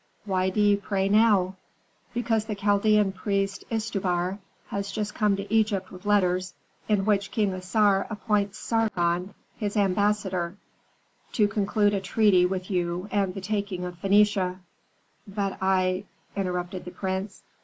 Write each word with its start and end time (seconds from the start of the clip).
"Why 0.25 0.49
do 0.49 0.59
ye 0.59 0.77
pray 0.77 1.07
now?" 1.09 1.57
"Because 2.11 2.45
the 2.45 2.55
Chaldean 2.55 3.11
priest 3.11 3.63
Istubar 3.69 4.39
has 4.69 4.91
just 4.91 5.13
come 5.13 5.35
to 5.35 5.53
Egypt 5.53 5.91
with 5.91 6.07
letters, 6.07 6.55
in 6.89 7.05
which 7.05 7.29
King 7.29 7.53
Assar 7.53 8.07
appoints 8.09 8.57
Sargon 8.57 9.35
his 9.57 9.77
ambassador 9.77 10.57
to 11.33 11.47
conclude 11.47 11.93
a 11.93 12.01
treaty 12.01 12.47
with 12.47 12.71
you 12.71 13.03
about 13.11 13.35
the 13.35 13.41
taking 13.41 13.85
of 13.85 14.01
Phœnicia" 14.01 14.57
"But 15.27 15.59
I" 15.61 16.05
interrupted 16.35 16.85
the 16.85 16.89
prince. 16.89 17.43